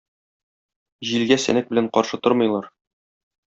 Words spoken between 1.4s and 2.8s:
сәнәк белән каршы тормыйлар.